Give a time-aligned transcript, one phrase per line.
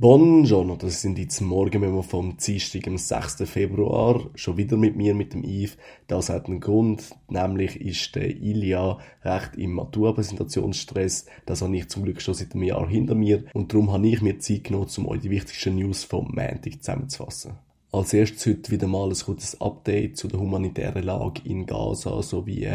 [0.00, 3.42] Buongiorno, das sind jetzt Morgenmemo vom Dienstag, am 6.
[3.44, 4.30] Februar.
[4.34, 5.76] Schon wieder mit mir, mit dem Yves.
[6.06, 11.26] Das hat einen Grund, nämlich ist der Ilya recht im Maturpräsentationsstress.
[11.44, 13.44] Das habe ich zum Glück schon seit einem Jahr hinter mir.
[13.52, 17.58] Und darum habe ich mir Zeit genommen, um euch die wichtigsten News vom Montag zusammenzufassen.
[17.92, 22.66] Als erstes heute wieder mal ein kurzes Update zu der humanitären Lage in Gaza sowie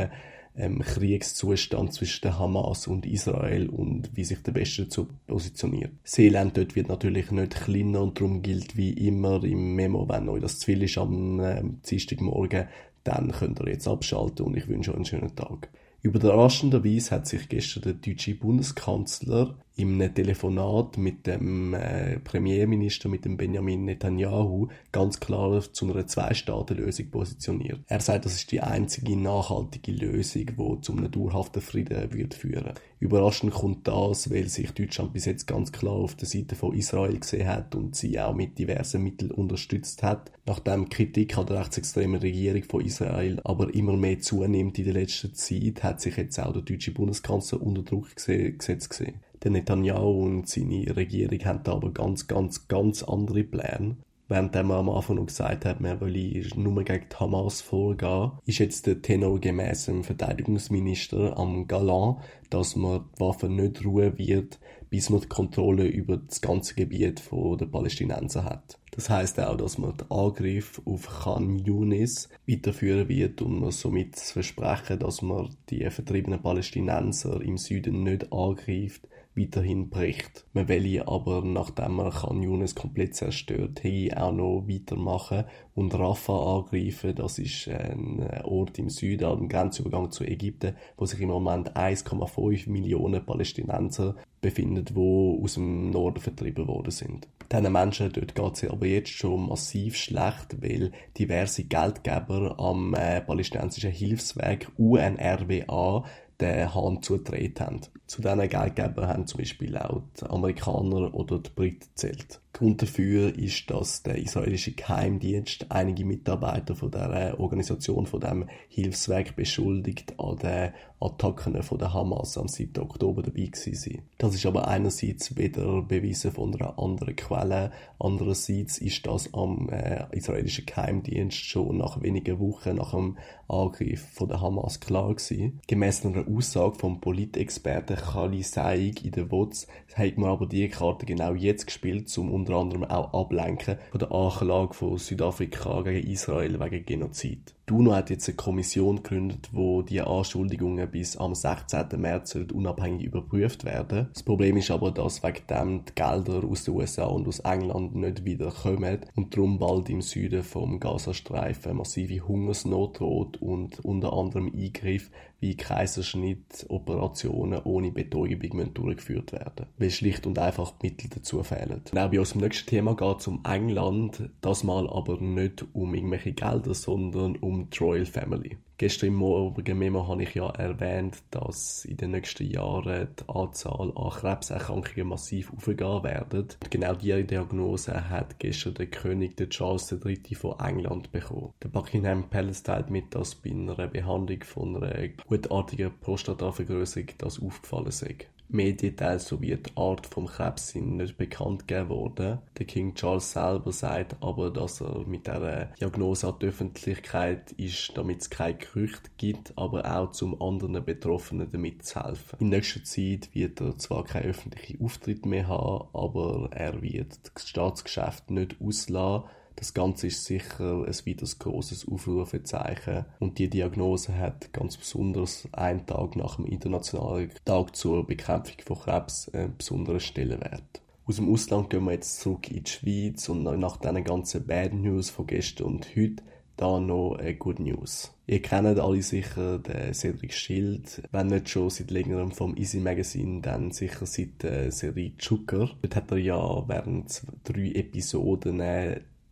[0.58, 5.92] ähm, Kriegszustand zwischen der Hamas und Israel und wie sich der Westen dazu positioniert.
[6.04, 10.42] Seeland dort wird natürlich nicht kleiner und darum gilt wie immer im Memo, wenn euch
[10.42, 12.68] das zu viel ist am äh, Dienstagmorgen,
[13.04, 15.70] dann könnt ihr jetzt abschalten und ich wünsche euch einen schönen Tag.
[16.02, 23.26] Überraschenderweise hat sich gestern der deutsche Bundeskanzler in einem Telefonat mit dem äh, Premierminister, mit
[23.26, 27.80] dem Benjamin Netanyahu, ganz klar zu einer Zwei-Staaten-Lösung positioniert.
[27.88, 32.74] Er sagt, das ist die einzige nachhaltige Lösung, die zu einem dauerhaften Frieden wird führen.
[33.00, 37.20] Überraschend kommt das, weil sich Deutschland bis jetzt ganz klar auf der Seite von Israel
[37.20, 40.32] gesehen hat und sie auch mit diversen Mitteln unterstützt hat.
[40.46, 45.34] Nachdem Kritik an der rechtsextremen Regierung von Israel aber immer mehr zunimmt in der letzten
[45.34, 49.25] Zeit, hat sich jetzt auch der deutsche Bundeskanzler unter Druck gesetzt gesehen.
[49.46, 53.96] Der Netanyahu und seine Regierung haben da aber ganz, ganz, ganz andere Pläne.
[54.28, 58.58] Während man am Anfang noch gesagt hat, man wolle nur gegen die Hamas vorgehen, ist
[58.58, 62.18] jetzt der Tenor gemäß dem Verteidigungsminister am Galant,
[62.50, 67.22] dass man die Waffen nicht ruhen wird, bis man die Kontrolle über das ganze Gebiet
[67.32, 68.80] der Palästinenser hat.
[68.96, 74.16] Das heißt auch, dass man den Angriff auf Khan Yunis weiterführen wird und man somit
[74.16, 80.46] versprechen, dass man die vertriebenen Palästinenser im Süden nicht angreift, weiterhin bricht.
[80.54, 86.58] Man will aber, nachdem man Khan Yunis komplett zerstört hat, auch noch weitermachen und Rafah
[86.58, 87.16] angreifen.
[87.16, 92.70] Das ist ein Ort im Süden, am Grenzübergang zu Ägypten, wo sich im Moment 1,5
[92.70, 97.28] Millionen Palästinenser befinden, wo aus dem Norden vertrieben worden sind.
[97.52, 103.22] Diesen Menschen dort geht es aber jetzt schon massiv schlecht, weil diverse Geldgeber am äh,
[103.22, 106.06] palästinensischen Hilfsweg UNRWA
[106.40, 107.82] den Hahn zugedreht haben.
[108.08, 112.42] Zu diesen Geldgebern haben zum Beispiel auch die Amerikaner oder die Briten zählt.
[112.56, 119.36] Grund dafür ist, dass der israelische Geheimdienst einige Mitarbeiter von der Organisation von dem Hilfswerk
[119.36, 120.72] beschuldigt, an den
[121.02, 122.82] Attacken von der Hamas am 7.
[122.82, 129.06] Oktober dabei gewesen Das ist aber einerseits weder bewiesen von einer anderen Quelle, andererseits ist
[129.06, 133.18] das am äh, israelischen Geheimdienst schon nach wenigen Wochen nach dem
[133.50, 135.60] Angriff von der Hamas klar gewesen.
[135.68, 141.06] Gemäss einer Aussage vom Politexperten Kali Saig in der WOTS hat man aber die Karte
[141.06, 146.60] genau jetzt gespielt, um unter anderem auch ablenken von der Anklage von Südafrika gegen Israel
[146.60, 147.56] wegen Genozid.
[147.68, 152.00] Die UNO hat jetzt eine Kommission gegründet, wo die Anschuldigungen bis am 16.
[152.00, 154.08] März unabhängig überprüft werden.
[154.14, 157.96] Das Problem ist aber, dass wegen dem die Gelder aus den USA und aus England
[157.96, 164.14] nicht wieder kommen und darum bald im Süden vom Gazastreifen massive Hungersnot droht und unter
[164.14, 165.10] anderem Eingriff
[165.40, 171.82] wie Kaiserschnitt, Operationen ohne Betäubung durchgeführt werden, weil schlicht und einfach die Mittel dazu fehlen.
[171.92, 175.94] Und auch bei unserem nächsten Thema geht es um England, das mal aber nicht um
[175.94, 178.58] irgendwelche Gelder, sondern um die Royal Family.
[178.78, 183.94] Gestern im morgigen Memo habe ich ja erwähnt, dass in den nächsten Jahren die Anzahl
[183.96, 186.48] an Krebserkrankungen massiv aufgehen werden.
[186.70, 190.36] genau diese Diagnose hat gestern der König der Charles III.
[190.36, 191.54] von England bekommen.
[191.64, 197.92] Der Buckingham Palace teilt mit, dass bei einer Behandlung von einer gutartigen Prostatavergrößerung das aufgefallen
[197.92, 198.18] sei.
[198.48, 202.40] Mehr Details sowie die Art vom Krebs sind nicht bekannt gegeben worden.
[202.58, 207.92] Der King Charles selber sagt aber, dass er mit dieser Diagnose an die Öffentlichkeit ist,
[207.96, 212.38] damit es kein Gerücht gibt, aber auch zum anderen Betroffenen damit zu helfen.
[212.40, 217.50] In nächster Zeit wird er zwar keinen öffentlichen Auftritt mehr haben, aber er wird das
[217.50, 224.52] Staatsgeschäft nicht auslassen das Ganze ist sicher ein weiteres großes Aufrufezeichen und die Diagnose hat
[224.54, 230.82] ganz besonders einen Tag nach dem Internationalen Tag zur Bekämpfung von Krebs einen besonderen Stellenwert.
[231.08, 234.74] Aus dem Ausland gehen wir jetzt zurück in die Schweiz und nach diesen ganzen Bad
[234.74, 236.24] News von gestern und heute
[236.58, 238.12] da noch eine Good News.
[238.28, 243.42] Ihr kennt alle sicher den Cedric Schild, wenn nicht schon seit längerem vom Easy Magazine,
[243.42, 245.70] dann sicher seit der Serie Zucker.
[245.82, 248.62] Dort hat er ja während drei Episoden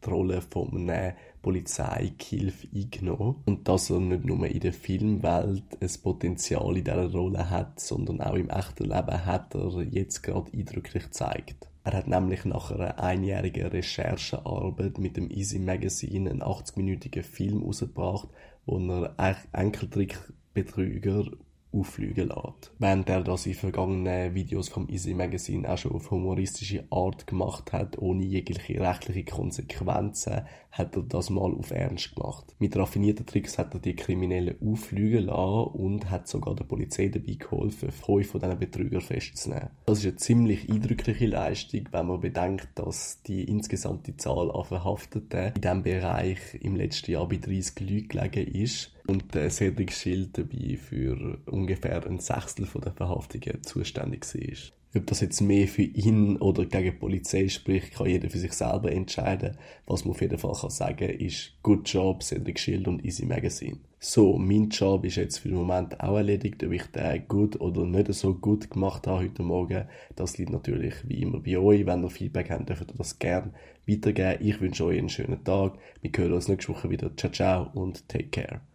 [0.05, 3.35] die Rolle von einem Polizeigehilfe eingenommen.
[3.45, 8.21] Und dass er nicht nur in der Filmwelt ein Potenzial in dieser Rolle hat, sondern
[8.21, 11.67] auch im echten Leben hat er jetzt gerade eindrücklich gezeigt.
[11.85, 18.29] Er hat nämlich nach einer einjährigen Recherchearbeit mit dem Easy Magazine einen 80-minütigen Film herausgebracht,
[18.65, 21.25] wo er Enkeltrickbetrüger
[21.73, 22.71] auffliegen lässt.
[22.79, 27.73] Während er das in vergangenen Videos vom Easy Magazine auch schon auf humoristische Art gemacht
[27.73, 32.55] hat, ohne jegliche rechtliche Konsequenzen, hat er das mal auf Ernst gemacht.
[32.59, 37.33] Mit raffinierten Tricks hat er die Kriminellen auffliegen lassen und hat sogar der Polizei dabei
[37.33, 39.69] geholfen, fünf von diesen Betrügern festzunehmen.
[39.85, 45.53] Das ist eine ziemlich eindrückliche Leistung, wenn man bedenkt, dass die insgesamte Zahl an Verhafteten
[45.55, 50.37] in diesem Bereich im letzten Jahr bei 30 Leuten gelegen ist und der Cedric Schild
[50.37, 54.73] dabei für ungefähr ein Sechstel der Verhaftungen zuständig war.
[54.95, 58.53] Ob das jetzt mehr für ihn oder gegen die Polizei spricht, kann jeder für sich
[58.53, 59.57] selber entscheiden.
[59.87, 63.77] Was man auf jeden Fall kann sagen ist, good job, Cedric Schild und Easy Magazine.
[63.99, 66.63] So, mein Job ist jetzt für den Moment auch erledigt.
[66.63, 69.85] Ob ich den gut oder nicht so gut gemacht habe heute Morgen,
[70.15, 71.85] das liegt natürlich wie immer bei euch.
[71.85, 73.53] Wenn ihr Feedback habt, dürft ihr das gerne
[73.87, 74.45] weitergeben.
[74.45, 75.77] Ich wünsche euch einen schönen Tag.
[76.01, 77.15] Wir hören uns nächste Woche wieder.
[77.17, 78.61] Ciao, ciao und take care.